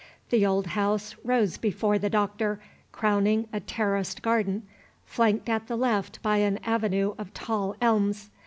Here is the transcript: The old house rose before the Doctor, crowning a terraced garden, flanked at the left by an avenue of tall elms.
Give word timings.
The 0.31 0.43
old 0.47 0.65
house 0.65 1.15
rose 1.23 1.57
before 1.59 1.99
the 1.99 2.09
Doctor, 2.09 2.59
crowning 2.91 3.47
a 3.53 3.59
terraced 3.59 4.23
garden, 4.23 4.63
flanked 5.05 5.47
at 5.47 5.67
the 5.67 5.75
left 5.77 6.23
by 6.23 6.37
an 6.37 6.57
avenue 6.63 7.13
of 7.19 7.35
tall 7.35 7.75
elms. 7.79 8.31